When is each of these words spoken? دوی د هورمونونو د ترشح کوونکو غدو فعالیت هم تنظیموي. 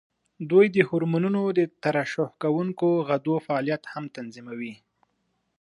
دوی 0.49 0.65
د 0.75 0.77
هورمونونو 0.89 1.41
د 1.57 1.59
ترشح 1.83 2.29
کوونکو 2.43 2.87
غدو 3.07 3.35
فعالیت 3.45 3.83
هم 3.93 4.03
تنظیموي. 4.15 4.73